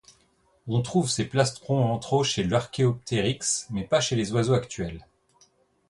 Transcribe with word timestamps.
On 0.65 0.81
trouve 0.81 1.11
ces 1.11 1.25
plastrons 1.25 1.85
ventraux 1.87 2.23
chez 2.23 2.43
l'archéoptéryx, 2.43 3.67
mais 3.69 3.83
pas 3.83 4.01
chez 4.01 4.15
les 4.15 4.31
oiseaux 4.31 4.55
actuels. 4.55 5.05